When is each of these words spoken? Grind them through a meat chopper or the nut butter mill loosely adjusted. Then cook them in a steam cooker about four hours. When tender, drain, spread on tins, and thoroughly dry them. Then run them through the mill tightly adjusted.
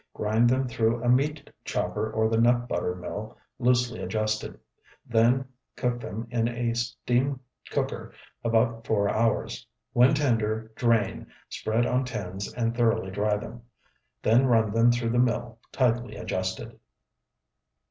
Grind 0.15 0.49
them 0.49 0.67
through 0.67 1.03
a 1.03 1.09
meat 1.09 1.47
chopper 1.63 2.11
or 2.11 2.27
the 2.27 2.41
nut 2.41 2.67
butter 2.67 2.95
mill 2.95 3.37
loosely 3.59 4.01
adjusted. 4.01 4.59
Then 5.05 5.45
cook 5.75 5.99
them 5.99 6.27
in 6.31 6.47
a 6.47 6.73
steam 6.73 7.39
cooker 7.69 8.11
about 8.43 8.87
four 8.87 9.09
hours. 9.11 9.67
When 9.93 10.15
tender, 10.15 10.71
drain, 10.75 11.27
spread 11.49 11.85
on 11.85 12.03
tins, 12.05 12.51
and 12.51 12.75
thoroughly 12.75 13.11
dry 13.11 13.37
them. 13.37 13.61
Then 14.23 14.47
run 14.47 14.71
them 14.71 14.91
through 14.91 15.11
the 15.11 15.19
mill 15.19 15.59
tightly 15.71 16.15
adjusted. 16.15 16.79